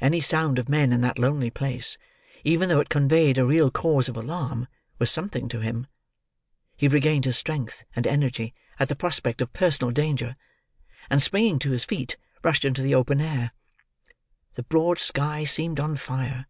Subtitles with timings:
[0.00, 1.98] Any sound of men in that lonely place,
[2.44, 4.68] even though it conveyed a real cause of alarm,
[5.00, 5.88] was something to him.
[6.76, 10.36] He regained his strength and energy at the prospect of personal danger;
[11.10, 13.50] and springing to his feet, rushed into the open air.
[14.54, 16.46] The broad sky seemed on fire.